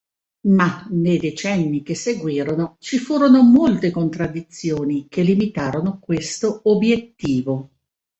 Ma, 0.47 0.83
nei 0.89 1.19
decenni 1.19 1.83
che 1.83 1.93
seguirono, 1.93 2.77
ci 2.79 2.97
furono 2.97 3.43
molte 3.43 3.91
contraddizioni 3.91 5.05
che 5.07 5.21
limitarono 5.21 5.99
questo 5.99 6.61
obiettivo. 6.63 7.69